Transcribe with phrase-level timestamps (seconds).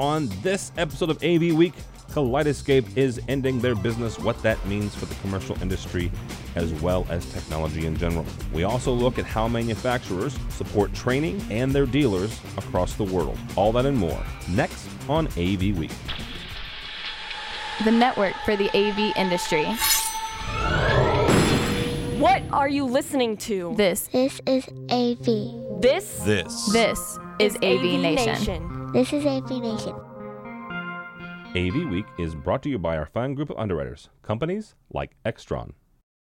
[0.00, 1.74] on this episode of AV Week.
[2.10, 6.10] Kaleidescape is ending their business, what that means for the commercial industry,
[6.56, 8.24] as well as technology in general.
[8.52, 13.38] We also look at how manufacturers support training and their dealers across the world.
[13.54, 15.92] All that and more next on AV Week.
[17.84, 19.66] The network for the AV industry.
[22.18, 23.74] What are you listening to?
[23.76, 25.80] This, This is AV.
[25.80, 28.69] This This this is AV, Nation.
[28.92, 29.94] This is AV Nation.
[31.54, 35.74] AV Week is brought to you by our fine group of underwriters, companies like Extron.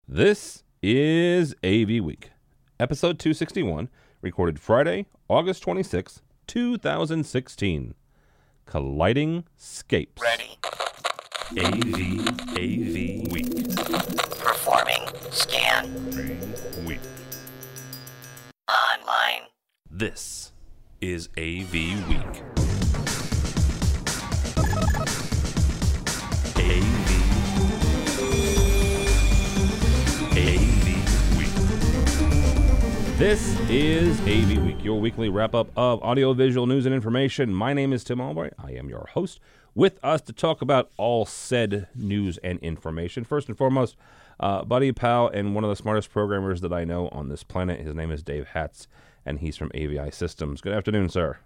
[0.06, 2.30] This is AV Week,
[2.78, 3.88] episode 261,
[4.20, 7.94] recorded Friday, August 26, 2016.
[8.66, 10.20] Colliding Scapes.
[10.22, 10.58] Ready.
[11.52, 13.74] AV, AV Week.
[14.38, 15.08] Performing.
[15.30, 15.90] Scan.
[16.84, 17.00] Week.
[18.68, 19.48] Online.
[19.90, 20.52] This
[21.00, 21.72] is AV
[22.08, 22.67] Week.
[33.18, 37.52] This is AV Week, your weekly wrap up of audiovisual news and information.
[37.52, 38.52] My name is Tim Albright.
[38.56, 39.40] I am your host.
[39.74, 43.24] With us to talk about all said news and information.
[43.24, 43.96] First and foremost,
[44.38, 47.80] uh, buddy, pal, and one of the smartest programmers that I know on this planet.
[47.80, 48.86] His name is Dave Hatz,
[49.26, 50.60] and he's from AVI Systems.
[50.60, 51.38] Good afternoon, sir.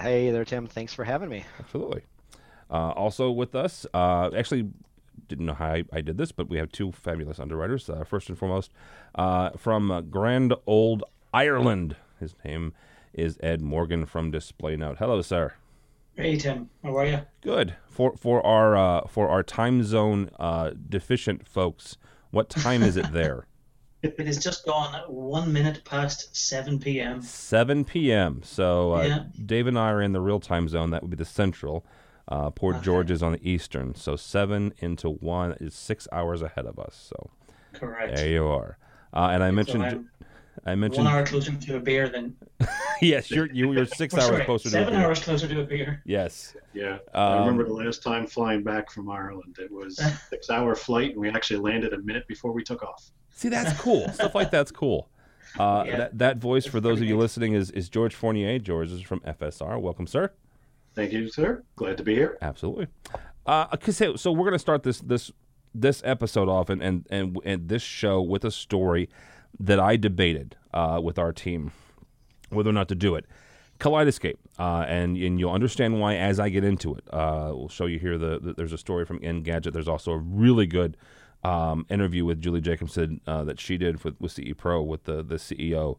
[0.00, 0.66] Hey there, Tim.
[0.66, 1.44] Thanks for having me.
[1.60, 2.04] Absolutely.
[2.70, 4.70] Uh, also with us, uh, actually,
[5.26, 7.88] didn't know how I, I did this, but we have two fabulous underwriters.
[7.90, 8.72] Uh, first and foremost,
[9.14, 11.02] uh, from uh, Grand Old
[11.34, 12.74] Ireland, his name
[13.12, 14.98] is Ed Morgan from DisplayNote.
[14.98, 15.54] Hello, sir.
[16.16, 17.20] Hey Tim, how are you?
[17.42, 21.96] Good for for our uh, for our time zone uh, deficient folks.
[22.30, 23.46] What time is it there?
[24.02, 27.20] It has just gone one minute past 7 p.m.
[27.20, 28.42] 7 p.m.
[28.44, 29.24] So uh, Yeah.
[29.44, 30.90] Dave and I are in the real time zone.
[30.90, 31.84] That would be the central.
[32.28, 33.94] Uh, Port George is on the eastern.
[33.94, 37.08] So seven into one is six hours ahead of us.
[37.08, 37.30] So
[37.72, 38.16] Correct.
[38.16, 38.76] there you are.
[39.14, 40.08] Uh, and I mentioned,
[40.66, 42.36] I mentioned I one hour closer to a beer than.
[43.00, 45.06] yes, you're you, you're six oh, hours sorry, closer to Seven the beer.
[45.06, 46.02] hours closer to a beer.
[46.04, 46.54] Yes.
[46.74, 49.56] Yeah, Um, I remember the last time flying back from Ireland.
[49.58, 49.96] It was
[50.30, 53.10] six-hour flight, and we actually landed a minute before we took off.
[53.30, 54.06] See, that's cool.
[54.10, 55.08] Stuff like that's cool.
[55.58, 55.96] Uh, Yeah.
[55.96, 57.20] that, that voice, for those of you neat.
[57.20, 58.58] listening, is, is George Fournier.
[58.58, 59.80] George is from FSR.
[59.80, 60.30] Welcome, sir.
[60.98, 61.62] Thank you, sir.
[61.76, 62.36] Glad to be here.
[62.42, 62.88] Absolutely.
[63.46, 65.30] Uh, so so we're gonna start this this
[65.72, 69.08] this episode off and and and, and this show with a story
[69.60, 71.70] that I debated uh, with our team
[72.48, 73.26] whether or not to do it.
[73.78, 77.04] Kaleidescape, uh, and and you'll understand why as I get into it.
[77.14, 78.18] Uh, we'll show you here.
[78.18, 79.72] The, the there's a story from Engadget.
[79.72, 80.96] There's also a really good
[81.44, 85.22] um, interview with Julie Jacobson uh, that she did with, with CE Pro with the
[85.22, 85.98] the CEO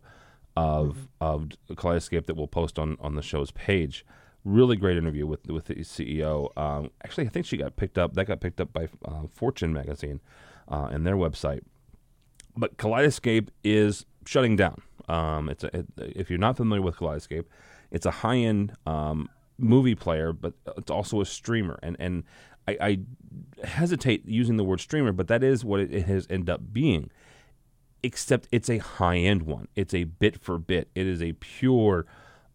[0.58, 4.06] of of Kaleidescape that we'll post on on the show's page.
[4.46, 6.58] Really great interview with with the CEO.
[6.58, 8.14] Um, actually, I think she got picked up.
[8.14, 10.22] That got picked up by uh, Fortune magazine
[10.70, 11.62] uh, and their website.
[12.56, 14.82] But Kaleidescape is shutting down.
[15.08, 17.46] Um, it's a, it, if you're not familiar with Kaleidescape,
[17.92, 21.78] it's a high end um, movie player, but it's also a streamer.
[21.84, 22.24] And and
[22.68, 26.50] I, I hesitate using the word streamer, but that is what it, it has ended
[26.50, 27.12] up being
[28.04, 29.68] except it's a high end one.
[29.76, 30.90] It's a bit for bit.
[30.96, 32.06] It is a pure.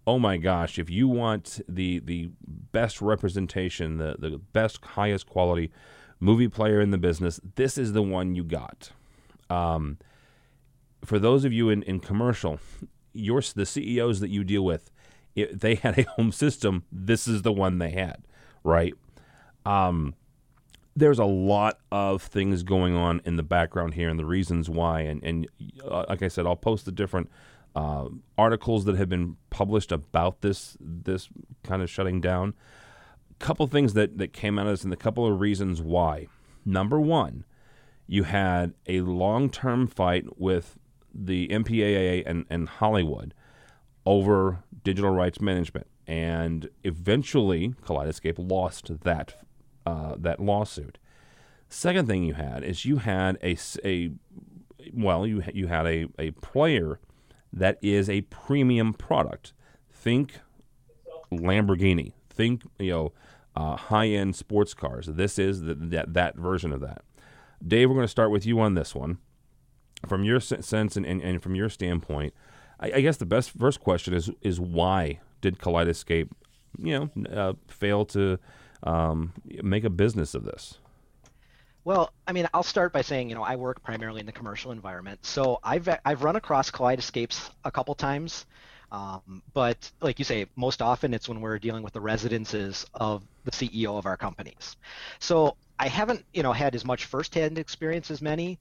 [0.06, 0.78] Oh my gosh!
[0.78, 2.30] If you want the the
[2.72, 5.70] best representation, the the best highest quality
[6.20, 8.90] movie player in the business, this is the one you got.
[9.50, 9.98] Um,
[11.04, 12.58] for those of you in, in commercial,
[13.12, 14.90] your the CEOs that you deal with,
[15.34, 18.22] if they had a home system, this is the one they had,
[18.62, 18.94] right?
[19.64, 20.14] Um,
[20.96, 25.00] there's a lot of things going on in the background here and the reasons why
[25.00, 25.48] and and
[25.84, 27.30] uh, like I said I'll post the different
[27.74, 28.08] uh,
[28.38, 31.28] articles that have been published about this this
[31.62, 32.54] kind of shutting down
[33.40, 36.28] A couple things that that came out of this and a couple of reasons why
[36.64, 37.44] number one
[38.06, 40.78] you had a long-term fight with
[41.14, 43.32] the MPAA and, and Hollywood
[44.04, 49.42] over digital rights management and eventually Kaleidescape lost that
[49.86, 50.98] uh, that lawsuit.
[51.68, 54.10] Second thing you had is you had a, a
[54.92, 57.00] well you you had a, a player
[57.54, 59.52] that is a premium product.
[59.90, 60.40] Think
[61.32, 62.12] Lamborghini.
[62.28, 63.12] Think you know
[63.56, 65.06] uh, high end sports cars.
[65.06, 67.02] This is the, that that version of that.
[67.66, 69.18] Dave, we're going to start with you on this one.
[70.06, 72.34] From your sense and, and, and from your standpoint,
[72.78, 76.30] I, I guess the best first question is is why did Kaleidescape,
[76.78, 78.38] you know, uh, fail to
[78.82, 80.78] um, make a business of this?
[81.84, 84.72] Well, I mean, I'll start by saying, you know, I work primarily in the commercial
[84.72, 88.46] environment, so I've I've run across Kaleidescapes a couple times.
[88.90, 93.24] Um, but like you say, most often it's when we're dealing with the residences of
[93.44, 94.76] the CEO of our companies.
[95.18, 98.60] So I haven't, you know, had as much firsthand experience as many,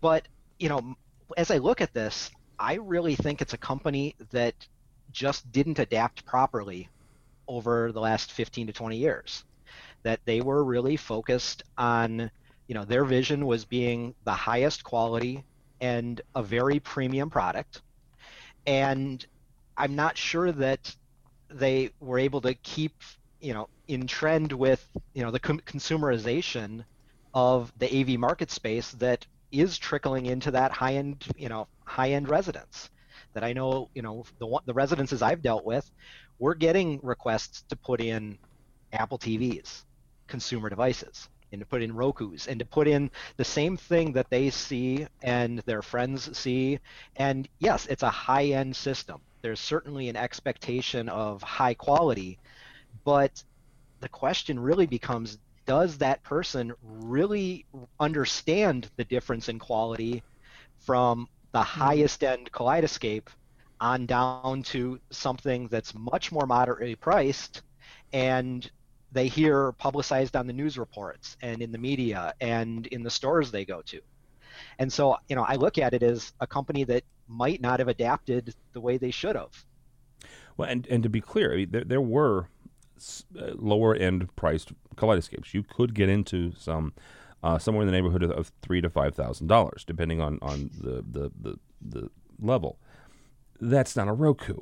[0.00, 0.28] but
[0.58, 0.96] you know,
[1.36, 4.54] as I look at this, I really think it's a company that
[5.10, 6.88] just didn't adapt properly
[7.48, 9.44] over the last 15 to 20 years.
[10.04, 12.30] That they were really focused on,
[12.72, 15.44] you know, their vision was being the highest quality
[15.82, 17.82] and a very premium product.
[18.66, 19.22] And
[19.76, 20.96] I'm not sure that
[21.50, 22.94] they were able to keep,
[23.42, 26.86] you know, in trend with, you know, the com- consumerization
[27.34, 32.12] of the AV market space that is trickling into that high end, you know, high
[32.12, 32.88] end residence.
[33.34, 35.90] That I know, you know, the the residences I've dealt with,
[36.38, 38.38] we're getting requests to put in
[38.94, 39.84] Apple TVs,
[40.26, 44.30] consumer devices, and to put in Roku's, and to put in the same thing that
[44.30, 46.78] they see and their friends see.
[47.16, 49.20] And yes, it's a high end system.
[49.42, 52.38] There's certainly an expectation of high quality,
[53.04, 53.42] but
[54.00, 57.64] the question really becomes does that person really
[58.00, 60.22] understand the difference in quality
[60.80, 61.80] from the mm-hmm.
[61.80, 63.28] highest end Kaleidescape
[63.80, 67.62] on down to something that's much more moderately priced
[68.12, 68.70] and
[69.12, 73.50] they hear publicized on the news reports and in the media and in the stores
[73.50, 74.00] they go to.
[74.78, 77.88] And so, you know, I look at it as a company that might not have
[77.88, 79.64] adapted the way they should have.
[80.56, 82.48] Well, and, and to be clear, I mean, there, there were
[83.38, 85.54] uh, lower end priced Kaleidescapes.
[85.54, 86.92] You could get into some
[87.42, 90.70] uh, somewhere in the neighborhood of, of three to five thousand dollars, depending on on
[90.78, 92.78] the, the the the level.
[93.60, 94.58] That's not a Roku.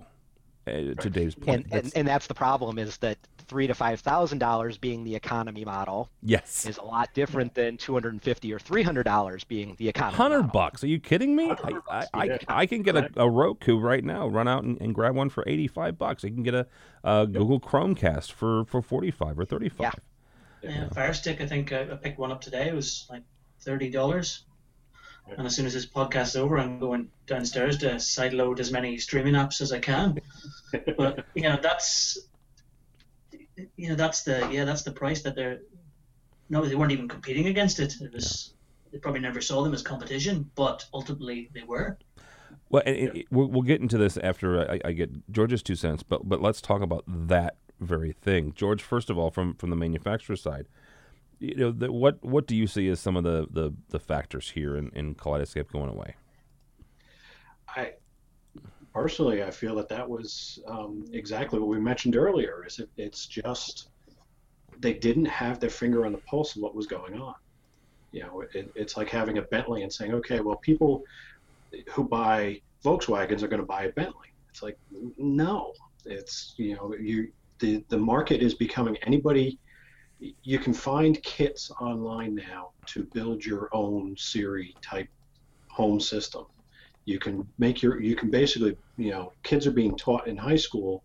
[0.66, 3.16] Uh, to Dave's point, and, and, and that's the problem is that
[3.50, 6.66] three to five thousand dollars being the economy model yes.
[6.66, 10.50] is a lot different than 250 or 300 dollars being the economy 100 model.
[10.52, 10.84] bucks?
[10.84, 11.50] Are you kidding me?
[11.50, 14.94] I, I, I, I, can get a, a, roku right now run out and, and,
[14.94, 16.24] grab one for 85 bucks.
[16.24, 16.68] I can get a,
[17.02, 19.80] a google chromecast for, for 45 or 35
[20.62, 20.88] yeah, yeah.
[20.90, 22.68] Fire stick i think I, I picked one up today.
[22.68, 23.24] It was like
[23.66, 24.42] $30
[25.36, 28.98] and as soon as this podcast is over, I'm going downstairs to sideload as many
[28.98, 30.18] streaming apps as I can.
[30.96, 32.18] but you know, that's
[33.76, 35.60] you know that's the yeah that's the price that they're
[36.48, 37.94] no they weren't even competing against it.
[38.00, 38.54] It was
[38.92, 41.98] they probably never saw them as competition but ultimately they were.
[42.68, 45.74] Well and it, it, we'll, we'll get into this after I, I, get george's two
[45.74, 48.52] cents but but let's talk about that very thing.
[48.54, 50.66] George first of all from from the manufacturer side
[51.40, 54.50] you know the, what what do you see as some of the the, the factors
[54.50, 56.14] here in, in Kaleidescape going away?
[57.68, 57.94] I
[58.92, 62.64] personally, I feel that that was um, exactly what we mentioned earlier.
[62.66, 63.90] Is it, it's just
[64.78, 67.34] they didn't have their finger on the pulse of what was going on.
[68.12, 71.04] You know, it, it's like having a Bentley and saying, okay, well, people
[71.92, 74.28] who buy Volkswagens are going to buy a Bentley.
[74.48, 74.78] It's like,
[75.16, 75.72] no,
[76.04, 79.58] it's you know, you the the market is becoming anybody.
[80.42, 85.08] You can find kits online now to build your own Siri type
[85.68, 86.44] home system
[87.10, 90.56] you can make your you can basically you know kids are being taught in high
[90.56, 91.02] school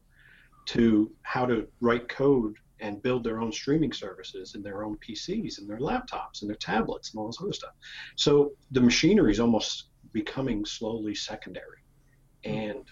[0.66, 5.60] to how to write code and build their own streaming services in their own PCs
[5.60, 7.74] and their laptops and their tablets and all this other stuff.
[8.16, 11.80] So the machinery is almost becoming slowly secondary.
[12.44, 12.84] And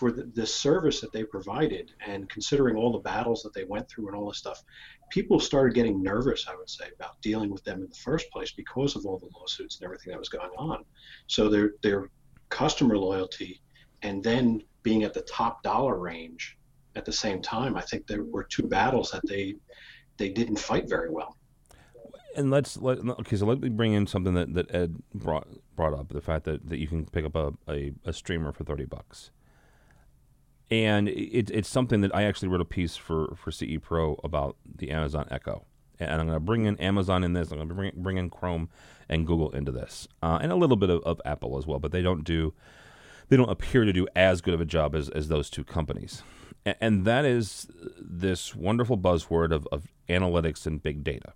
[0.00, 3.88] for the, the service that they provided and considering all the battles that they went
[3.88, 4.64] through and all this stuff,
[5.10, 8.50] people started getting nervous, I would say, about dealing with them in the first place
[8.52, 10.84] because of all the lawsuits and everything that was going on.
[11.26, 12.08] So they're they're
[12.50, 13.60] customer loyalty
[14.02, 16.58] and then being at the top dollar range
[16.96, 17.76] at the same time.
[17.76, 19.56] I think there were two battles that they
[20.16, 21.36] they didn't fight very well.
[22.36, 23.36] And let's let okay.
[23.36, 26.68] So let me bring in something that, that Ed brought brought up the fact that,
[26.68, 29.30] that you can pick up a, a, a streamer for thirty bucks.
[30.70, 34.56] And it, it's something that I actually wrote a piece for, for CE Pro about
[34.76, 35.66] the Amazon Echo
[36.00, 37.50] and I'm going to bring in Amazon in this.
[37.50, 38.68] I'm going to bring bring in Chrome
[39.08, 41.78] and Google into this, uh, and a little bit of, of, Apple as well.
[41.78, 42.54] But they don't do
[43.28, 46.22] they don't appear to do as good of a job as, as those two companies,
[46.64, 47.68] and, and that is
[48.00, 51.32] this wonderful buzzword of, of analytics and big data.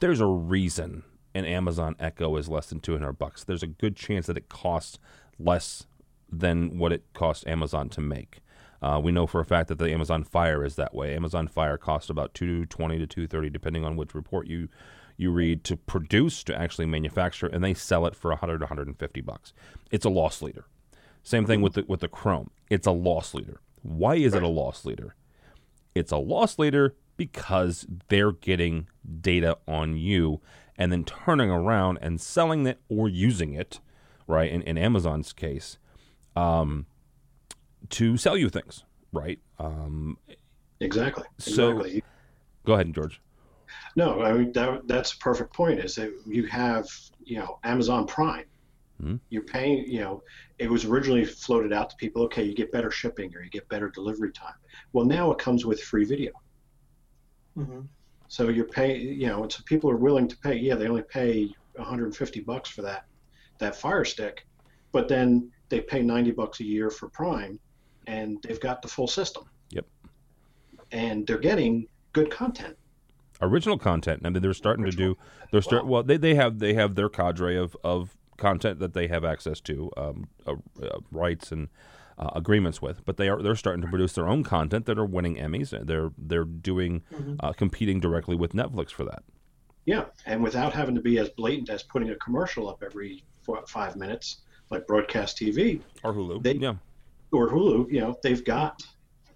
[0.00, 3.44] There's a reason an Amazon Echo is less than 200 bucks.
[3.44, 4.98] There's a good chance that it costs
[5.38, 5.86] less
[6.30, 8.40] than what it costs Amazon to make.
[8.82, 11.14] Uh, we know for a fact that the Amazon Fire is that way.
[11.14, 14.68] Amazon Fire costs about two twenty to two thirty, depending on which report you
[15.16, 19.20] you read, to produce to actually manufacture, and they sell it for 100 to 150
[19.20, 19.52] bucks.
[19.90, 20.64] It's a loss leader.
[21.22, 22.50] Same thing with the with the Chrome.
[22.70, 23.60] It's a loss leader.
[23.82, 25.14] Why is it a loss leader?
[25.94, 28.88] It's a loss leader because they're getting
[29.20, 30.40] data on you
[30.76, 33.80] and then turning around and selling it or using it,
[34.26, 34.50] right?
[34.50, 35.76] In, in Amazon's case,
[36.34, 36.86] um,
[37.90, 39.38] to sell you things, right?
[39.58, 40.18] Um,
[40.80, 41.24] Exactly.
[41.38, 42.02] So- Exactly.
[42.64, 43.20] go ahead, George.
[43.96, 45.78] No, I mean that, that's a perfect point.
[45.80, 46.86] Is that you have
[47.24, 48.46] you know Amazon Prime.
[49.02, 49.20] Mhm.
[49.30, 49.86] You're paying.
[49.90, 50.22] You know,
[50.58, 52.22] it was originally floated out to people.
[52.24, 54.54] Okay, you get better shipping or you get better delivery time.
[54.92, 56.32] Well, now it comes with free video.
[57.54, 57.80] hmm
[58.28, 59.20] So you're paying.
[59.20, 60.56] You know, and so people are willing to pay.
[60.56, 63.04] Yeah, they only pay 150 bucks for that
[63.58, 64.46] that Fire Stick,
[64.92, 67.58] but then they pay 90 bucks a year for Prime,
[68.10, 69.44] and they've got the full system.
[69.70, 69.86] Yep.
[70.92, 72.76] And they're getting good content.
[73.40, 74.22] Original content.
[74.24, 75.16] I mean, they're starting to do.
[75.50, 75.84] They're start.
[75.84, 75.90] Wow.
[75.90, 79.60] Well, they, they have they have their cadre of, of content that they have access
[79.60, 81.68] to, um, uh, uh, rights and
[82.18, 83.02] uh, agreements with.
[83.06, 85.70] But they are they're starting to produce their own content that are winning Emmys.
[85.86, 87.02] They're they're doing
[87.40, 89.22] uh, competing directly with Netflix for that.
[89.86, 93.64] Yeah, and without having to be as blatant as putting a commercial up every four,
[93.66, 96.42] five minutes, like broadcast TV Or Hulu.
[96.42, 96.74] They- yeah.
[97.32, 98.82] Or Hulu, you know, they've got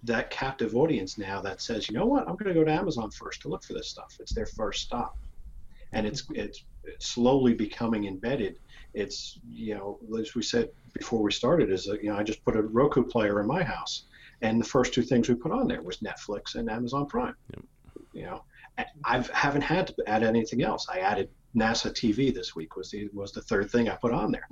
[0.03, 3.09] that captive audience now that says, you know what, I'm going to go to Amazon
[3.11, 4.15] first to look for this stuff.
[4.19, 5.17] It's their first stop,
[5.93, 8.57] and it's it's, it's slowly becoming embedded.
[8.93, 12.43] It's you know, as we said before we started, is that, you know, I just
[12.45, 14.03] put a Roku player in my house,
[14.41, 17.35] and the first two things we put on there was Netflix and Amazon Prime.
[17.53, 17.65] Yep.
[18.13, 18.43] You know,
[19.03, 20.87] I haven't had to add anything else.
[20.89, 24.31] I added NASA TV this week was the was the third thing I put on
[24.31, 24.47] there.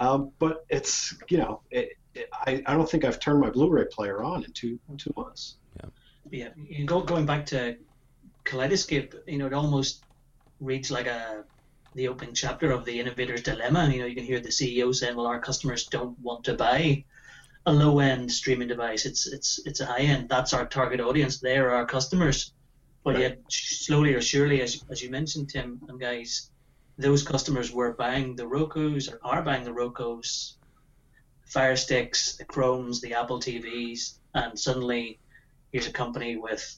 [0.00, 3.86] Um, but it's you know it, it, I, I don't think I've turned my Blu-ray
[3.90, 5.56] player on in two two months.
[6.30, 7.76] Yeah, you go, going back to
[8.44, 10.04] Kaleidescape, you know, it almost
[10.60, 11.44] reads like a
[11.94, 13.88] the opening chapter of the innovator's dilemma.
[13.88, 17.04] You know, you can hear the CEO saying, "Well, our customers don't want to buy
[17.66, 19.04] a low-end streaming device.
[19.04, 20.28] It's it's it's a high-end.
[20.28, 21.38] That's our target audience.
[21.38, 22.52] They're our customers."
[23.04, 26.50] But yet, slowly or surely, as as you mentioned, Tim and guys,
[26.98, 30.56] those customers were buying the Roku's or are buying the Roku's,
[31.46, 35.18] Fire Sticks, the Chromes, the Apple TVs, and suddenly
[35.72, 36.76] here's a company with,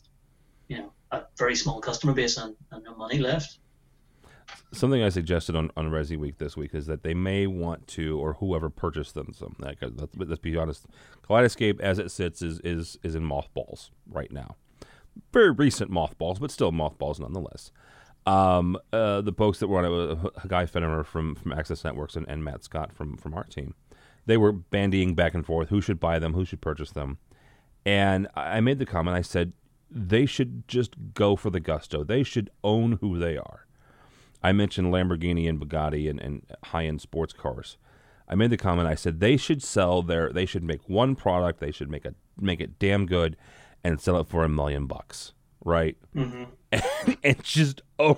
[0.69, 3.59] you know, a very small customer base and, and no money left.
[4.73, 8.19] Something I suggested on, on Resi Week this week is that they may want to,
[8.19, 10.87] or whoever purchased them, some like, let's, let's be honest,
[11.29, 14.57] Kaleidescape as it sits is, is is in mothballs right now.
[15.33, 17.71] Very recent mothballs, but still mothballs nonetheless.
[18.27, 22.17] Um, uh, the folks that were on it, uh, Guy Fennemer from, from Access Networks
[22.17, 23.75] and, and Matt Scott from, from our team,
[24.27, 27.19] they were bandying back and forth who should buy them, who should purchase them.
[27.85, 29.53] And I made the comment, I said,
[29.91, 32.03] they should just go for the gusto.
[32.03, 33.67] They should own who they are.
[34.43, 37.77] I mentioned Lamborghini and Bugatti and, and high end sports cars.
[38.29, 38.89] I made the comment.
[38.89, 40.33] I said they should sell their.
[40.33, 41.61] They should make one product.
[41.61, 43.37] They should make a make it damn good,
[43.85, 45.33] and sell it for a million bucks.
[45.65, 45.97] Right?
[46.15, 46.45] Mm-hmm.
[47.25, 48.17] and just own,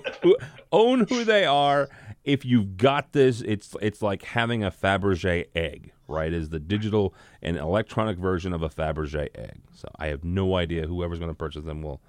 [0.71, 1.87] own who they are.
[2.23, 6.33] If you've got this, it's it's like having a Fabergé egg, right?
[6.33, 9.61] Is the digital and electronic version of a Fabergé egg.
[9.73, 12.01] So I have no idea whoever's going to purchase them will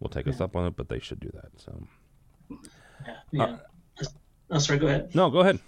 [0.00, 1.50] will take us up on it, but they should do that.
[1.56, 2.58] So
[3.32, 3.58] Yeah.
[4.00, 4.06] yeah.
[4.50, 5.14] oh, sorry, go ahead.
[5.14, 5.58] no, go ahead.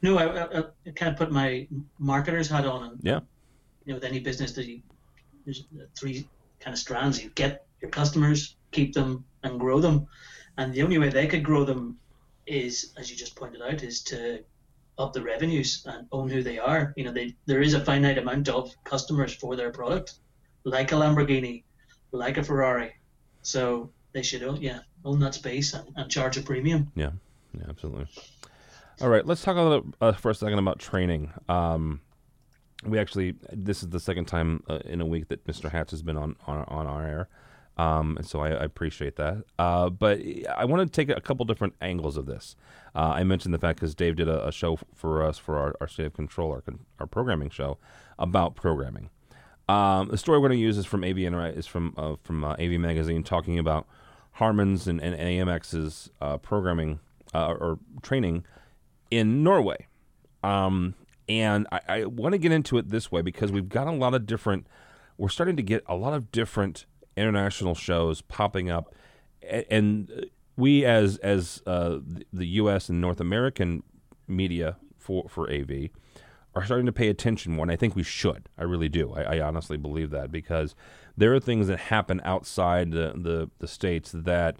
[0.00, 1.66] No, I, I, I kind of put my
[2.00, 2.82] marketer's hat on.
[2.84, 3.20] And, Yeah.
[3.84, 4.80] You know, with any business, that you,
[5.44, 5.64] there's
[5.98, 6.26] three
[6.62, 7.22] kind of strands.
[7.22, 10.06] You get your customers, keep them, and grow them.
[10.56, 11.98] And the only way they could grow them
[12.46, 14.44] is, as you just pointed out, is to
[14.98, 16.92] up the revenues and own who they are.
[16.96, 20.14] You know, they, there is a finite amount of customers for their product,
[20.64, 21.64] like a Lamborghini,
[22.12, 22.92] like a Ferrari.
[23.42, 26.92] So they should own, yeah, own that space and, and charge a premium.
[26.94, 27.10] Yeah,
[27.54, 28.08] yeah, absolutely.
[29.00, 31.32] All right, let's talk a little uh, for a second about training.
[31.48, 32.00] Um,
[32.84, 35.70] we actually, this is the second time uh, in a week that Mr.
[35.70, 37.28] Hatz has been on on, on our air,
[37.78, 39.44] um, and so I, I appreciate that.
[39.58, 40.20] Uh, but
[40.56, 42.56] I want to take a couple different angles of this.
[42.94, 45.74] Uh, I mentioned the fact because Dave did a, a show for us for our,
[45.80, 46.62] our state of control, our,
[46.98, 47.78] our programming show
[48.18, 49.10] about programming.
[49.68, 52.44] Um, the story we're going to use is from AV Inter- is from uh, from
[52.44, 53.86] uh, AV Magazine, talking about
[54.32, 57.00] Harman's and, and AMX's uh, programming
[57.34, 58.44] or training
[59.10, 59.86] in Norway.
[60.42, 60.94] Um,
[61.28, 64.14] and I, I want to get into it this way because we've got a lot
[64.14, 64.66] of different.
[65.18, 66.86] We're starting to get a lot of different
[67.16, 68.94] international shows popping up,
[69.42, 70.26] and
[70.56, 71.98] we as as uh,
[72.32, 72.88] the U.S.
[72.88, 73.82] and North American
[74.26, 75.90] media for for AV
[76.54, 78.48] are starting to pay attention more, and I think we should.
[78.58, 79.12] I really do.
[79.12, 80.74] I, I honestly believe that because
[81.16, 84.56] there are things that happen outside the, the, the states that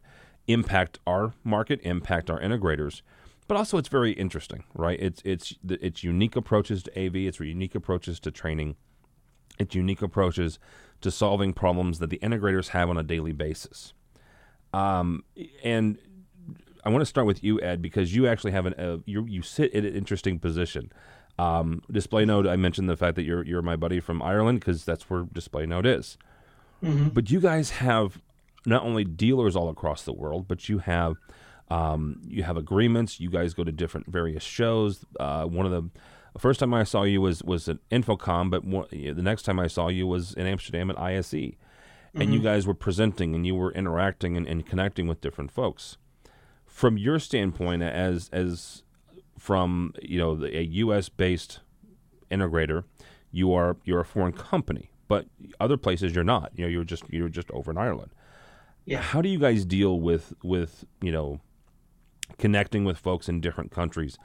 [0.47, 3.02] impact our market, impact our integrators,
[3.52, 4.99] but also it's very interesting, right?
[4.99, 8.76] It's it's it's unique approaches to AV, it's unique approaches to training,
[9.59, 10.59] it's unique approaches
[11.02, 13.92] to solving problems that the integrators have on a daily basis.
[14.73, 15.25] Um,
[15.62, 15.99] and
[16.82, 19.42] I want to start with you, Ed, because you actually have an uh, you you
[19.42, 20.90] sit in an interesting position.
[21.38, 22.49] Um, DisplayNote.
[22.49, 25.85] I mentioned the fact that you're you're my buddy from Ireland because that's where DisplayNote
[25.85, 26.16] is.
[26.80, 28.23] hmm But you guys have
[28.64, 31.16] not only dealers all across the world, but you have
[31.71, 33.21] um, you have agreements.
[33.21, 35.04] You guys go to different various shows.
[35.19, 35.90] Uh, one of the
[36.38, 39.66] first time I saw you was was at InfoComm, but one, the next time I
[39.66, 41.35] saw you was in Amsterdam at ISE,
[42.14, 45.97] and you guys were presenting and you were interacting and, and connecting with different folks.
[46.66, 48.83] From your standpoint, as as
[49.38, 51.09] from you know the, a U.S.
[51.09, 51.61] based
[52.31, 52.85] integrator,
[53.31, 55.26] you are you're a foreign company, but
[55.61, 56.52] other places you're not.
[56.54, 58.12] You know, you're just you're just over in Ireland.
[58.85, 59.00] Yeah.
[59.00, 61.40] How do you guys deal with with you know
[62.39, 64.19] connecting with folks in different countries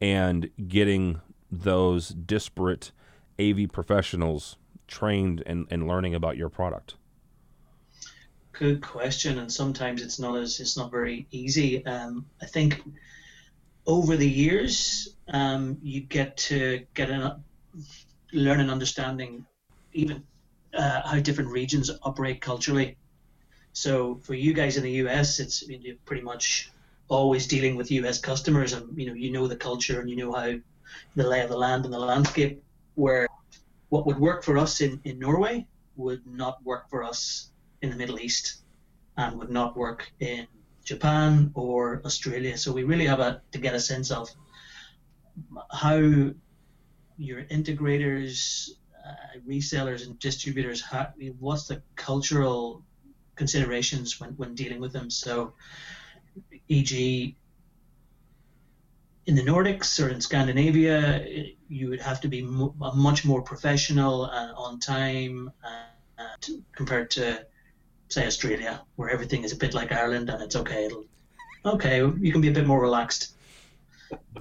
[0.00, 2.92] and getting those disparate
[3.40, 4.56] AV professionals
[4.86, 6.94] trained and, and learning about your product?
[8.52, 11.84] Good question, and sometimes it's not as it's not very easy.
[11.84, 12.82] Um, I think
[13.84, 17.42] over the years, um, you get to get an
[18.32, 19.44] learn an understanding,
[19.92, 20.22] even
[20.72, 22.96] uh, how different regions operate culturally.
[23.72, 26.70] So for you guys in the US, it's I mean, pretty much
[27.08, 30.32] always dealing with US customers, and you know you know the culture and you know
[30.32, 30.54] how
[31.16, 32.62] the lay of the land and the landscape.
[32.94, 33.28] Where
[33.88, 37.50] what would work for us in, in Norway would not work for us
[37.82, 38.62] in the Middle East
[39.16, 40.46] and would not work in
[40.84, 42.56] Japan or Australia.
[42.58, 44.28] So we really have a, to get a sense of
[45.70, 45.96] how
[47.16, 48.70] your integrators,
[49.06, 51.08] uh, resellers, and distributors, how,
[51.38, 52.82] what's the cultural
[53.36, 55.10] considerations when, when dealing with them.
[55.10, 55.54] So,
[56.68, 57.36] e.g.,
[59.26, 61.24] in the Nordics or in Scandinavia,
[61.68, 67.10] you would have to be mo- much more professional and on time uh, uh, compared
[67.12, 67.46] to
[68.08, 70.86] say Australia, where everything is a bit like Ireland and it's okay.
[70.86, 71.06] It'll,
[71.64, 73.32] okay, you can be a bit more relaxed.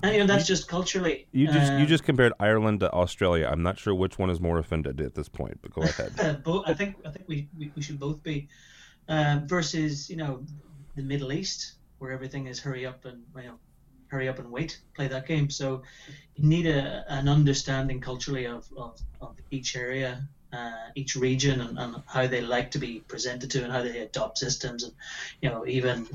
[0.04, 1.28] And you know that's just culturally.
[1.32, 3.48] You just you um, just compared Ireland to Australia.
[3.50, 6.14] I'm not sure which one is more offended at this point, but go ahead.
[6.20, 8.50] Uh, both, I think I think we, we, we should both be
[9.08, 10.44] um, versus you know
[10.96, 13.58] the Middle East where everything is hurry up and you know
[14.08, 15.50] hurry up and wait play that game.
[15.50, 15.84] So
[16.36, 21.80] you need a, an understanding culturally of, of, of each area, uh, each region, and,
[21.80, 24.94] and how they like to be presented to, and how they adopt systems, and
[25.42, 26.06] you know even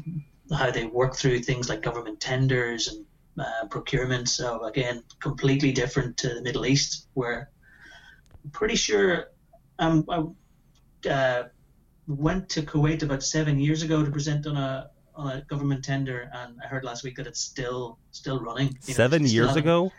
[0.52, 3.06] how they work through things like government tenders and
[3.40, 4.28] uh, procurement.
[4.28, 7.48] So again, completely different to the Middle East, where
[8.44, 9.30] I'm pretty sure
[9.78, 11.44] um, I uh,
[12.06, 16.30] went to Kuwait about seven years ago to present on a on a government tender,
[16.32, 18.68] and I heard last week that it's still still running.
[18.68, 19.92] You know, Seven they years ago.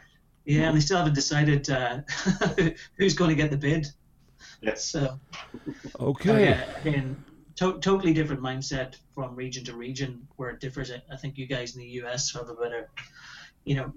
[0.45, 1.99] Yeah, and they still haven't decided uh,
[2.97, 3.85] who's going to get the bid.
[4.61, 4.85] Yes.
[4.85, 5.19] So
[5.99, 6.53] Okay.
[6.53, 7.23] uh, again,
[7.57, 10.89] to- totally different mindset from region to region where it differs.
[10.91, 12.89] I- I think you guys in the US have a better,
[13.65, 13.93] you know,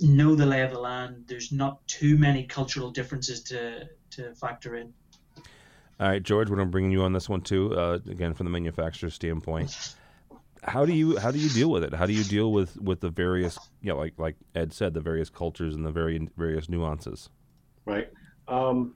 [0.00, 1.24] know the lay of the land.
[1.26, 4.92] There's not too many cultural differences to to factor in.
[5.98, 7.74] All right, George, we're going to bring you on this one too.
[7.74, 9.94] Uh, again, from the manufacturer's standpoint,
[10.66, 11.94] how do you how do you deal with it?
[11.94, 15.00] How do you deal with with the various, you know, like like Ed said, the
[15.00, 17.30] various cultures and the very various nuances?
[17.86, 18.10] right?
[18.48, 18.94] Um,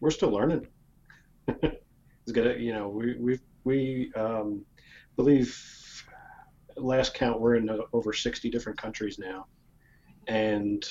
[0.00, 0.66] we're still learning.
[1.46, 4.64] it's gonna, you know, we we we um,
[5.16, 5.56] believe
[6.76, 9.46] last count we're in over 60 different countries now,
[10.26, 10.84] and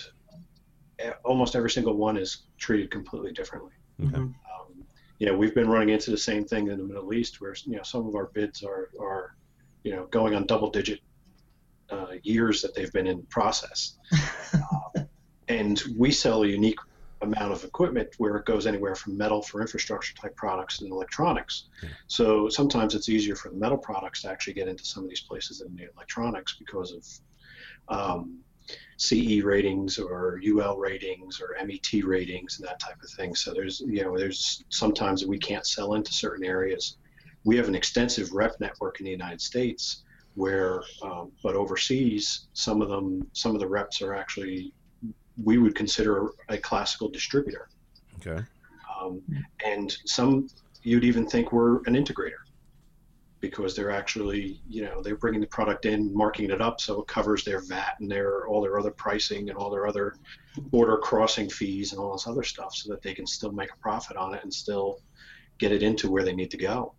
[1.26, 3.74] almost every single one is treated completely differently.
[4.00, 4.12] Okay.
[4.12, 4.16] Mhm.
[4.16, 4.86] Um,
[5.20, 7.76] you know, we've been running into the same thing in the Middle East, where you
[7.76, 9.36] know some of our bids are are
[9.84, 11.00] you know going on double digit
[11.90, 13.98] uh, years that they've been in process
[15.48, 16.80] and we sell a unique
[17.22, 21.66] amount of equipment where it goes anywhere from metal for infrastructure type products and electronics.
[22.08, 25.22] So sometimes it's easier for the metal products to actually get into some of these
[25.22, 26.92] places than the electronics because
[27.90, 28.40] of um,
[28.98, 33.36] CE ratings or UL ratings or MET ratings and that type of thing.
[33.36, 36.98] So there's you know there's sometimes we can't sell into certain areas.
[37.44, 40.04] We have an extensive rep network in the United States
[40.36, 44.74] where um, but overseas some of them some of the reps are actually
[45.44, 47.68] we would consider a classical distributor
[48.26, 48.44] Okay.
[49.02, 49.22] um,
[49.66, 50.48] and some
[50.84, 52.44] you'd even think we're an integrator
[53.42, 57.08] because they're actually you know they're bringing the product in marking it up so it
[57.08, 60.16] covers their vat and their all their other pricing and all their other
[60.58, 63.78] border crossing fees and all this other stuff so that they can still make a
[63.82, 65.00] profit on it and still
[65.58, 66.94] get it into where they need to go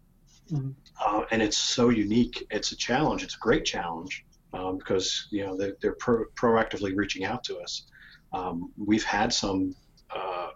[0.53, 0.75] Mhm.
[1.05, 5.45] uh, and it's so unique it's a challenge it's a great challenge um, because you
[5.45, 7.87] know they're, they're pro- proactively reaching out to us
[8.35, 9.75] um, we've had some
[10.15, 10.51] uh,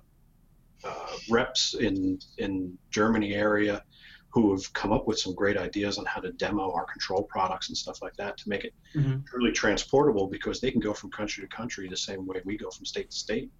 [0.85, 3.82] uh, reps in in Germany area
[4.30, 7.68] who have come up with some great ideas on how to demo our control products
[7.70, 9.24] and stuff like that to make it Mhm.
[9.26, 12.70] truly transportable because they can go from country to country the same way we go
[12.70, 13.50] from state to state.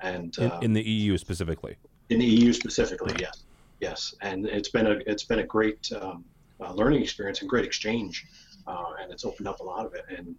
[0.00, 1.76] And In, uh, in the EU specifically.
[2.08, 3.44] in the EU specifically, yes,
[3.80, 6.24] yes, and it's been a it's been a great um,
[6.60, 8.26] uh, learning experience and great exchange,
[8.66, 10.04] uh, and it's opened up a lot of it.
[10.16, 10.34] And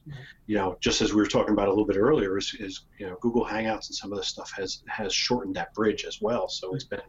[0.45, 3.07] you know, just as we were talking about a little bit earlier, is, is you
[3.07, 6.49] know Google Hangouts and some of this stuff has has shortened that bridge as well.
[6.49, 7.01] So it's been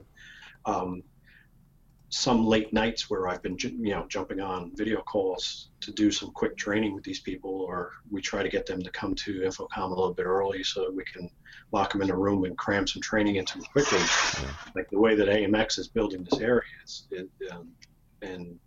[0.66, 1.02] um,
[2.10, 6.30] some late nights where I've been you know jumping on video calls to do some
[6.32, 9.86] quick training with these people, or we try to get them to come to InfoComm
[9.86, 11.30] a little bit early so that we can
[11.72, 14.00] lock them in a room and cram some training into them quickly.
[14.74, 17.68] Like the way that AMX is building this area is, is um,
[18.22, 18.58] and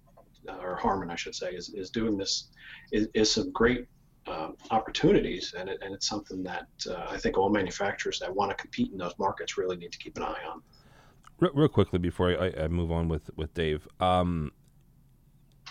[0.48, 2.50] uh, or Harman, I should say, is, is doing this
[2.92, 3.88] is, is some great
[4.28, 8.52] um, opportunities, and, it, and it's something that uh, I think all manufacturers that want
[8.52, 10.62] to compete in those markets really need to keep an eye on.
[11.40, 14.52] Real, real quickly before I, I move on with with Dave, um,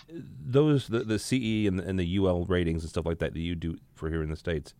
[0.09, 3.39] those the, the CE and the, and the UL ratings and stuff like that that
[3.39, 4.73] you do for here in the states,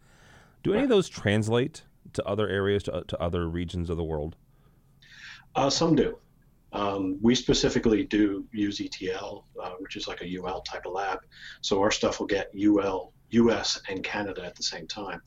[0.62, 4.36] do any of those translate to other areas to to other regions of the world?
[5.56, 6.18] Uh, some do.
[6.74, 11.20] Um, we specifically do use ETL, uh, which is like a UL type of lab.
[11.62, 15.22] So our stuff will get UL, US, and Canada at the same time.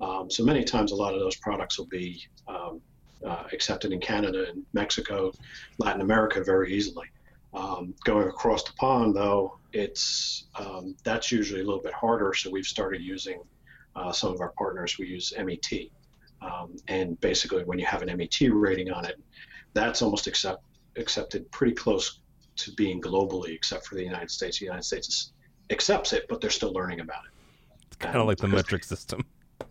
[0.00, 2.80] Um, so many times, a lot of those products will be um,
[3.26, 5.32] uh, accepted in Canada and Mexico,
[5.78, 7.06] Latin America very easily.
[7.52, 12.32] Um, going across the pond, though, it's um, that's usually a little bit harder.
[12.34, 13.42] So we've started using
[13.96, 14.98] uh, some of our partners.
[14.98, 15.88] We use MET,
[16.42, 19.20] um, and basically, when you have an MET rating on it,
[19.74, 20.62] that's almost accept,
[20.96, 22.20] accepted pretty close
[22.56, 24.58] to being globally, except for the United States.
[24.58, 25.32] The United States is,
[25.70, 27.30] accepts it, but they're still learning about it.
[27.86, 29.24] It's kind of like the metric system.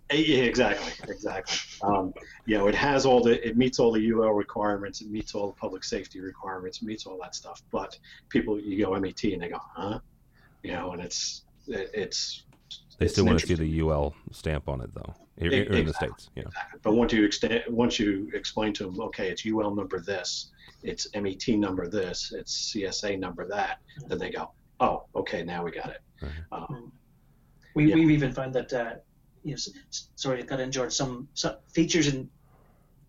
[0.14, 1.58] Yeah, exactly, exactly.
[1.84, 2.14] Um,
[2.46, 5.48] you know, it has all the, it meets all the UL requirements, it meets all
[5.48, 7.62] the public safety requirements, it meets all that stuff.
[7.72, 7.98] But
[8.30, 10.00] people, you go MET and they go, huh?
[10.64, 12.44] You know, and it's, it, it's.
[12.98, 15.74] They it's still an want to see the UL stamp on it though, here, here
[15.74, 16.32] in the states.
[16.36, 16.44] Yeah.
[16.82, 20.50] But once you extend, once you explain to them, okay, it's UL number this,
[20.82, 25.72] it's MET number this, it's CSA number that, then they go, oh, okay, now we
[25.72, 26.02] got it.
[26.52, 26.92] Um,
[27.76, 27.96] We, Yeah.
[27.96, 28.96] We've even found that, uh,
[29.44, 29.58] you know,
[30.16, 32.30] sorry to cut in, George, some, some features in,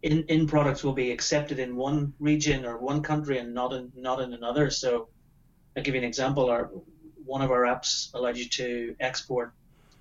[0.02, 3.92] in in products will be accepted in one region or one country and not in
[3.94, 4.70] not in another.
[4.70, 5.08] So,
[5.76, 6.48] I'll give you an example.
[6.48, 6.70] Our
[7.24, 9.52] one of our apps allowed you to export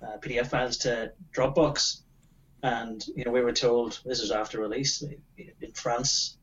[0.02, 2.00] uh, PDF files to Dropbox,
[2.62, 5.02] and you know we were told this is after release
[5.36, 6.38] in France.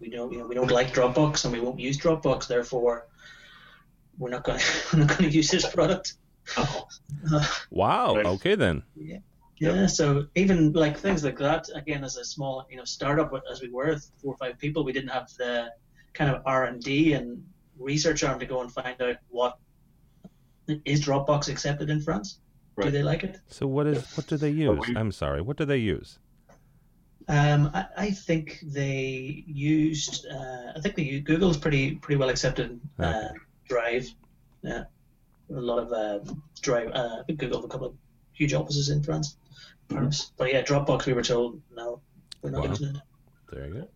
[0.00, 2.48] We don't you know we don't like Dropbox and we won't use Dropbox.
[2.48, 3.06] Therefore,
[4.18, 4.60] we're not going
[4.92, 6.14] we're not going to use this product.
[6.56, 6.86] Oh,
[7.70, 8.16] Wow.
[8.16, 8.82] Okay then.
[8.96, 9.18] Yeah,
[9.58, 9.86] Yeah.
[9.86, 13.68] so even like things like that, again, as a small, you know, startup, as we
[13.70, 15.70] were four or five people, we didn't have the
[16.14, 17.42] kind of R and D and
[17.78, 19.58] research arm to go and find out what
[20.84, 22.40] is Dropbox accepted in France.
[22.80, 23.38] Do they like it?
[23.48, 24.86] So what is what do they use?
[24.86, 25.40] we- I'm sorry.
[25.40, 26.18] What do they use?
[27.28, 30.26] Um, I, I think they used.
[30.30, 32.78] Uh, I think they used, Google's pretty pretty well accepted.
[32.98, 33.28] Uh,
[33.68, 34.06] Drive,
[34.62, 34.84] yeah,
[35.50, 36.32] a lot of uh,
[36.62, 36.90] Drive.
[36.92, 37.94] Uh, Google have a couple of
[38.32, 39.36] huge offices in France,
[39.88, 40.32] Paris.
[40.36, 41.06] But yeah, Dropbox.
[41.06, 42.00] We were told no,
[42.42, 42.70] we're not Wow.
[42.70, 43.02] using it.
[43.52, 43.88] There you go.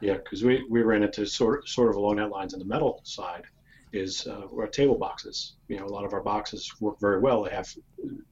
[0.00, 3.00] Yeah, because we, we ran into sort sort of along that lines in the metal
[3.04, 3.44] side
[3.92, 5.54] is uh, our table boxes.
[5.68, 7.42] You know, a lot of our boxes work very well.
[7.44, 7.68] They have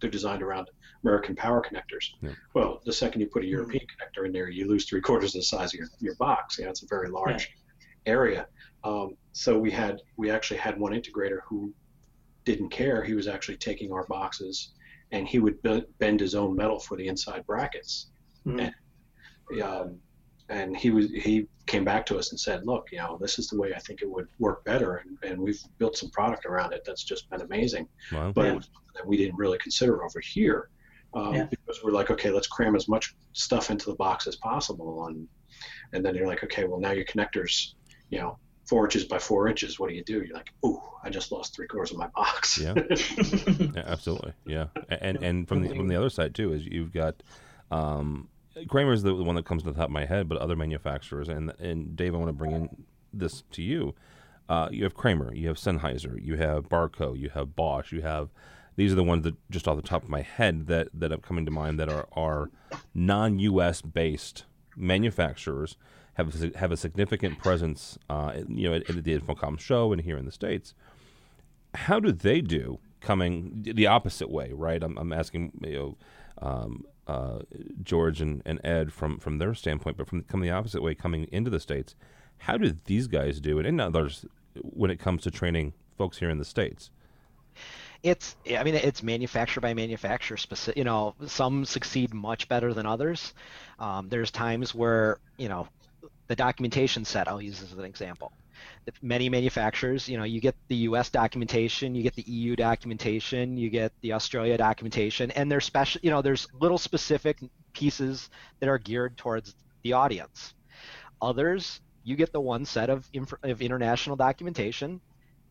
[0.00, 0.68] they're designed around
[1.02, 2.10] American power connectors.
[2.20, 2.30] Yeah.
[2.54, 5.40] Well, the second you put a European connector in there, you lose three quarters of
[5.40, 6.58] the size of your, your box.
[6.58, 7.50] Yeah, it's a very large
[8.04, 8.46] area.
[8.84, 11.72] Um, so we had we actually had one integrator who
[12.46, 13.04] didn't care.
[13.04, 14.72] He was actually taking our boxes
[15.12, 18.10] and he would be- bend his own metal for the inside brackets
[18.46, 18.72] Mhm.
[19.62, 20.00] um,
[20.48, 23.48] and he was he came back to us and said, "Look, you know, this is
[23.48, 26.72] the way I think it would work better, and, and we've built some product around
[26.72, 28.30] it that's just been amazing." Wow.
[28.32, 28.52] But Yeah.
[28.52, 30.70] it was something that we didn't really consider over here
[31.14, 31.46] um, Yeah.
[31.46, 35.28] because we're like, okay, let's cram as much stuff into the box as possible, and
[35.92, 37.74] and then you're like, okay, well now your connectors,
[38.10, 38.38] you know.
[38.66, 39.78] Four inches by four inches.
[39.78, 40.22] What do you do?
[40.22, 42.58] You're like, ooh, I just lost three quarters of my box.
[42.58, 42.74] Yeah.
[43.76, 44.32] Yeah, absolutely.
[44.46, 47.22] Yeah, and and from the from the other side too is you've got
[47.70, 48.28] um,
[48.68, 51.52] Kramer's the one that comes to the top of my head, but other manufacturers and
[51.60, 53.94] and Dave, I want to bring in this to you.
[54.48, 58.30] Uh, you have Kramer, you have Sennheiser, you have Barco, you have Bosch, you have
[58.76, 61.18] these are the ones that just off the top of my head that that are
[61.18, 62.50] coming to mind that are are
[62.94, 63.82] non-U.S.
[63.82, 64.44] based
[64.76, 65.76] manufacturers
[66.16, 70.02] have a, have a significant presence, uh, you know, at, at the InfoComm show and
[70.02, 70.74] here in the states
[71.76, 74.82] how do they do coming the opposite way, right?
[74.82, 75.96] I'm, I'm asking you know
[76.38, 77.40] um, uh,
[77.82, 81.28] George and, and Ed from from their standpoint, but from coming the opposite way, coming
[81.30, 81.94] into the states,
[82.38, 83.66] how do these guys do it?
[83.66, 84.24] And others
[84.54, 86.90] when it comes to training folks here in the states?
[88.02, 92.84] it's i mean it's manufacturer by manufacturer specific you know some succeed much better than
[92.84, 93.32] others
[93.78, 95.66] um, there's times where you know
[96.28, 98.32] the documentation set i'll use as an example
[99.02, 103.68] many manufacturers you know you get the us documentation you get the eu documentation you
[103.68, 107.38] get the australia documentation and there's special you know there's little specific
[107.72, 110.54] pieces that are geared towards the audience
[111.20, 115.00] others you get the one set of, inf- of international documentation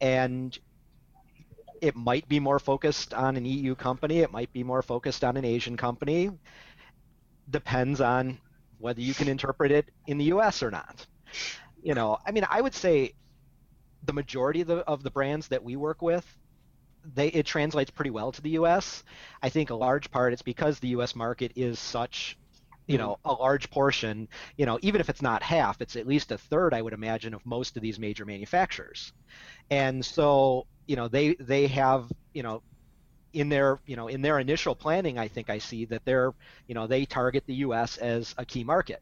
[0.01, 0.57] and
[1.81, 5.37] it might be more focused on an EU company, it might be more focused on
[5.37, 6.31] an Asian company.
[7.49, 8.39] Depends on
[8.85, 11.07] whether you can interpret it in the US or not.
[11.81, 13.13] You know, I mean, I would say
[14.05, 16.25] the majority of the, of the brands that we work with,
[17.15, 19.03] they it translates pretty well to the US.
[19.41, 22.37] I think a large part it's because the US market is such
[22.85, 26.31] you know a large portion you know even if it's not half it's at least
[26.31, 29.11] a third i would imagine of most of these major manufacturers
[29.71, 32.61] and so you know they they have you know
[33.35, 36.33] in their you know in their initial planning i think i see that they're
[36.67, 39.01] you know they target the us as a key market.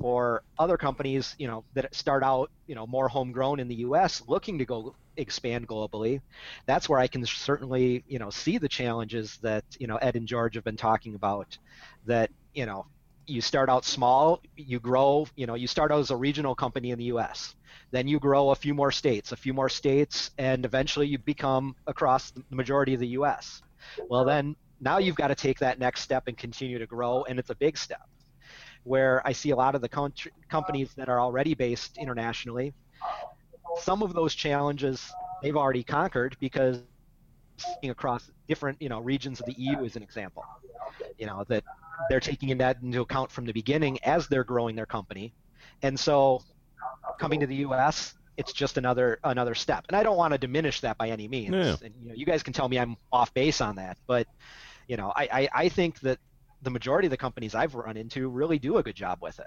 [0.00, 4.20] For other companies you know that start out you know more homegrown in the us
[4.26, 6.20] looking to go expand globally
[6.66, 10.26] that's where i can certainly you know see the challenges that you know ed and
[10.26, 11.56] george have been talking about
[12.06, 12.86] that you know
[13.26, 16.90] you start out small you grow you know you start out as a regional company
[16.90, 17.54] in the us
[17.92, 21.76] then you grow a few more states, a few more states, and eventually you become
[21.86, 23.62] across the majority of the U.S.
[24.08, 27.38] Well, then now you've got to take that next step and continue to grow, and
[27.38, 28.08] it's a big step.
[28.84, 32.72] Where I see a lot of the country, companies that are already based internationally,
[33.78, 36.80] some of those challenges they've already conquered because
[37.84, 40.44] across different you know regions of the EU as an example.
[41.18, 41.64] You know that
[42.08, 45.32] they're taking that into account from the beginning as they're growing their company,
[45.82, 46.42] and so
[47.18, 49.84] coming to the U.S., it's just another another step.
[49.88, 51.54] And I don't want to diminish that by any means.
[51.54, 51.76] Yeah.
[51.82, 54.26] And you know, you guys can tell me I'm off base on that, but
[54.88, 56.18] you know, I, I, I think that
[56.62, 59.46] the majority of the companies I've run into really do a good job with it.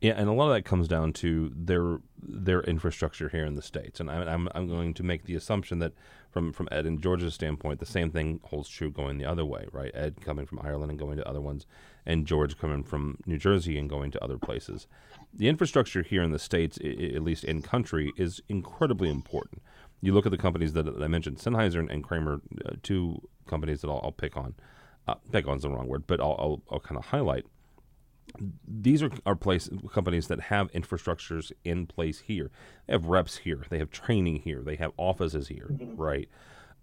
[0.00, 3.62] Yeah, and a lot of that comes down to their their infrastructure here in the
[3.62, 4.00] states.
[4.00, 5.92] And I, I'm I'm going to make the assumption that
[6.30, 9.66] from from Ed and George's standpoint, the same thing holds true going the other way,
[9.72, 9.90] right?
[9.94, 11.66] Ed coming from Ireland and going to other ones,
[12.06, 14.86] and George coming from New Jersey and going to other places.
[15.34, 19.62] The infrastructure here in the states, i- at least in country, is incredibly important.
[20.00, 23.80] You look at the companies that I mentioned, Sennheiser and, and Kramer, uh, two companies
[23.82, 24.54] that I'll, I'll pick on.
[25.06, 27.44] Uh, pick on's the wrong word, but I'll, I'll, I'll kind of highlight
[28.66, 32.50] these are, are place companies that have infrastructures in place here.
[32.86, 33.64] They have reps here.
[33.70, 34.62] They have training here.
[34.62, 36.28] They have offices here, right?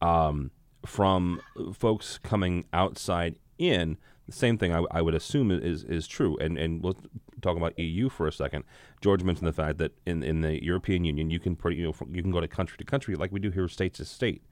[0.01, 0.51] Um,
[0.85, 1.41] from
[1.73, 6.37] folks coming outside in, the same thing I, I would assume is is true.
[6.37, 6.97] And and we'll
[7.41, 8.63] talk about EU for a second.
[9.01, 11.93] George mentioned the fact that in, in the European Union, you can pretty, you know
[11.93, 14.43] from, you can go to country to country like we do here, state to state.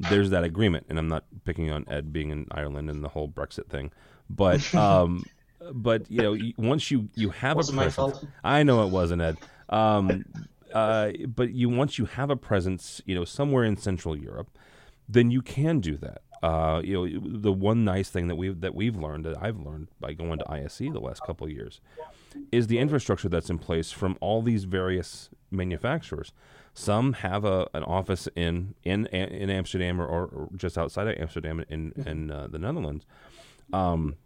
[0.00, 3.28] There's that agreement, and I'm not picking on Ed being in Ireland and the whole
[3.28, 3.92] Brexit thing,
[4.28, 5.24] but um,
[5.72, 8.26] but you know, once you you have Wasn't a my presence, fault.
[8.42, 9.38] I know it wasn't Ed.
[9.68, 10.24] Um,
[10.72, 14.58] uh, but you once you have a presence, you know, somewhere in Central Europe,
[15.08, 16.22] then you can do that.
[16.42, 19.88] Uh, you know, the one nice thing that we've that we've learned that I've learned
[20.00, 21.80] by going to ISE the last couple of years
[22.52, 26.32] is the infrastructure that's in place from all these various manufacturers.
[26.74, 31.64] Some have a an office in in in Amsterdam or, or just outside of Amsterdam
[31.70, 33.06] in in uh, the Netherlands.
[33.72, 34.16] Um,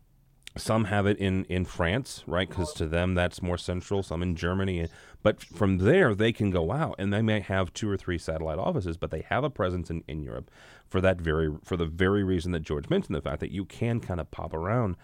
[0.58, 2.48] some have it in in France, right?
[2.48, 4.02] Because to them that's more central.
[4.02, 4.88] Some in Germany,
[5.22, 8.58] but from there they can go out and they may have two or three satellite
[8.58, 10.50] offices, but they have a presence in, in Europe
[10.88, 14.00] for that very for the very reason that George mentioned the fact that you can
[14.00, 14.96] kind of pop around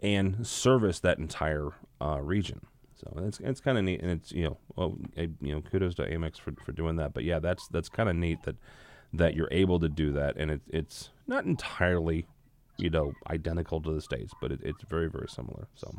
[0.00, 1.68] and service that entire
[2.00, 2.60] uh, region.
[2.94, 5.94] So it's it's kind of neat, and it's you know well, eh, you know kudos
[5.96, 7.14] to AMX for, for doing that.
[7.14, 8.56] But yeah, that's that's kind of neat that
[9.12, 12.26] that you're able to do that, and it, it's not entirely
[12.82, 15.68] you know identical to the states, but it, it's very very similar.
[15.76, 15.94] So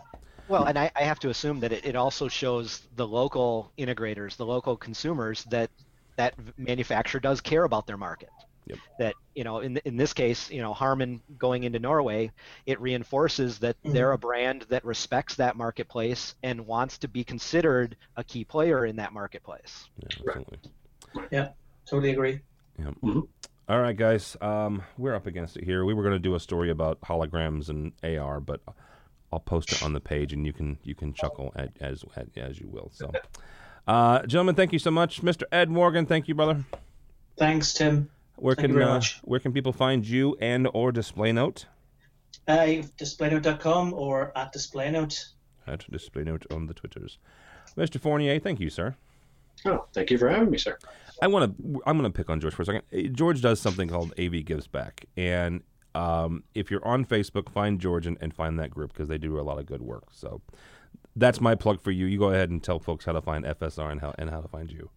[0.50, 4.36] Well, and I, I have to assume that it, it also shows the local integrators,
[4.36, 5.70] the local consumers, that
[6.18, 8.30] that manufacturer does care about their market.
[8.68, 8.80] Yep.
[9.00, 12.32] That you know, in in this case, you know, Harman going into Norway,
[12.66, 17.96] it reinforces that they're a brand that respects that marketplace and wants to be considered
[18.18, 19.90] a key player in that marketplace.
[19.98, 20.60] yeah, absolutely.
[21.32, 21.50] Yeah,
[21.90, 22.40] totally agree.
[22.78, 22.92] Yeah.
[23.04, 23.28] Mhm.
[23.70, 24.36] All right, guys.
[24.42, 25.86] Um, we're up against it here.
[25.86, 28.60] We were going to do a story about holograms and AR, but
[29.32, 32.28] I'll post it on the page, and you can you can chuckle at, as at,
[32.38, 32.92] as you will.
[32.94, 33.12] So,
[33.88, 35.44] uh, gentlemen, thank you so much, Mr.
[35.52, 36.06] Ed Morgan.
[36.06, 36.66] Thank you, brother.
[37.38, 38.10] Thanks, Tim.
[38.36, 39.20] Where Thank can you very uh, much.
[39.24, 41.66] where can people find you and or DisplayNote?
[42.48, 45.24] Uh, displaynote.com or at displaynote.
[45.66, 47.18] At DisplayNote on the Twitters.
[47.78, 48.00] Mr.
[48.00, 48.96] Fournier, thank you, sir.
[49.66, 50.78] Oh, thank you for having me, sir.
[51.22, 51.82] I want to.
[51.86, 52.84] I'm going to pick on George for a second.
[52.94, 55.62] Uh, George does something called AV Gives Back, and
[55.96, 59.40] um, if you're on Facebook, find George and, and find that group because they do
[59.40, 60.06] a lot of good work.
[60.12, 60.42] So
[61.16, 62.06] that's my plug for you.
[62.06, 64.48] You go ahead and tell folks how to find FSR and how and how to
[64.48, 64.90] find you.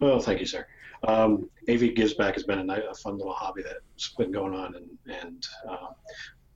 [0.00, 0.66] Well, thank you, sir.
[1.06, 4.74] Um, AV Gives Back has been a, a fun little hobby that's been going on,
[4.74, 5.88] and and uh,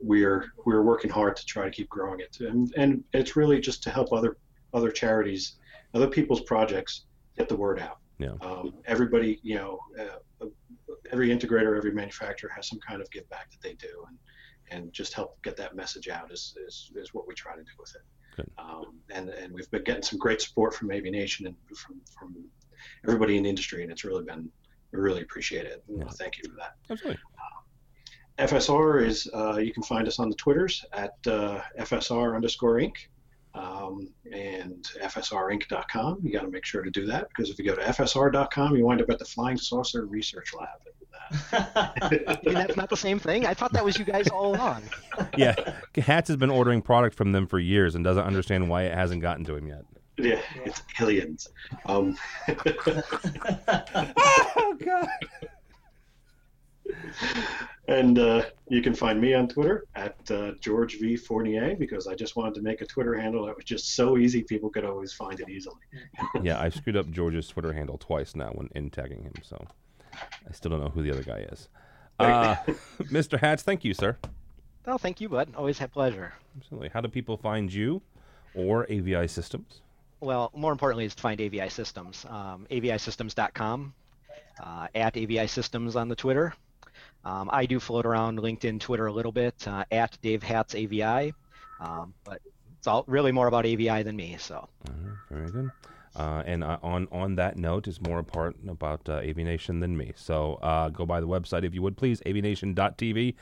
[0.00, 2.38] we're we're working hard to try to keep growing it.
[2.40, 4.36] And, and it's really just to help other
[4.74, 5.56] other charities,
[5.94, 7.04] other people's projects
[7.38, 7.98] get the word out.
[8.18, 8.32] Yeah.
[8.40, 10.46] Um, everybody, you know, uh,
[11.12, 14.18] every integrator, every manufacturer has some kind of give back that they do, and
[14.70, 17.70] and just help get that message out is is, is what we try to do
[17.78, 18.02] with it.
[18.58, 22.34] Um, and and we've been getting some great support from AVNation and from from
[23.04, 24.50] everybody in the industry, and it's really been
[24.92, 25.82] we really appreciate it.
[25.86, 26.74] We want thank you for that.
[26.90, 27.20] Absolutely.
[28.38, 32.94] FSR is uh, you can find us on the Twitters at uh, FSR underscore Inc.
[33.58, 36.20] Um, and FSRinc.com.
[36.22, 38.84] You got to make sure to do that because if you go to FSR.com, you
[38.84, 40.68] wind up at the Flying Saucer Research Lab.
[41.52, 43.46] I mean, that's not the same thing.
[43.46, 44.82] I thought that was you guys all along.
[45.36, 45.54] Yeah,
[45.96, 49.20] Hatz has been ordering product from them for years and doesn't understand why it hasn't
[49.20, 49.84] gotten to him yet.
[50.16, 51.48] Yeah, it's aliens.
[51.86, 52.16] Um,
[53.68, 55.08] Oh God.
[57.88, 62.14] And uh, you can find me on Twitter at uh, George V Fournier because I
[62.14, 65.12] just wanted to make a Twitter handle that was just so easy people could always
[65.12, 65.76] find it easily.
[66.42, 69.66] Yeah, I screwed up George's Twitter handle twice now when in tagging him, so
[70.12, 71.68] I still don't know who the other guy is.
[72.20, 72.56] Uh,
[73.12, 73.38] Mr.
[73.38, 74.16] Hatz, thank you, sir.
[74.88, 75.54] Oh, thank you, bud.
[75.56, 76.32] Always have pleasure.
[76.56, 76.88] Absolutely.
[76.88, 78.02] How do people find you
[78.56, 79.82] or AVI Systems?
[80.18, 82.26] Well, more importantly is to find AVI Systems.
[82.28, 83.94] Um, AVIsystems.com,
[84.60, 86.54] uh, at AVI Systems on the Twitter.
[87.28, 91.34] Um, I do float around LinkedIn, Twitter a little bit, uh, at Dave Hatz AVI,
[91.78, 92.40] um, but
[92.78, 94.36] it's all really more about AVI than me.
[94.38, 94.66] So
[95.30, 95.70] very good.
[96.18, 100.12] Uh, and uh, on on that note, is more part about uh, AVNation than me.
[100.16, 103.34] So uh, go by the website if you would please, avnation.tv.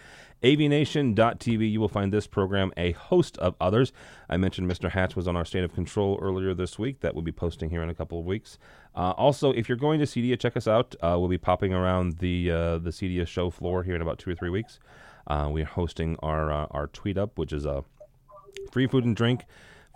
[0.43, 1.73] AVNation.tv.
[1.73, 3.93] You will find this program, a host of others.
[4.29, 4.91] I mentioned Mr.
[4.91, 7.01] Hatz was on our State of Control earlier this week.
[7.01, 8.59] That will be posting here in a couple of weeks.
[8.95, 10.95] Uh, also, if you're going to CEDIA, check us out.
[10.97, 14.35] Uh, we'll be popping around the the CEDIA show floor here in about two or
[14.35, 14.79] three weeks.
[15.29, 17.85] We're hosting our our tweet up, which is a
[18.71, 19.47] free food and drink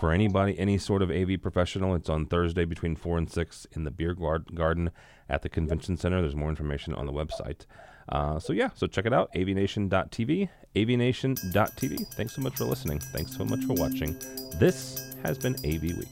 [0.01, 1.95] for anybody, any sort of AV professional.
[1.95, 4.91] It's on Thursday between 4 and 6 in the Beer Garden
[5.29, 6.23] at the Convention Center.
[6.23, 7.67] There's more information on the website.
[8.09, 10.49] Uh, so, yeah, so check it out avnation.tv.
[10.75, 12.15] avnation.tv.
[12.15, 12.99] Thanks so much for listening.
[12.99, 14.19] Thanks so much for watching.
[14.59, 16.09] This has been AV Week.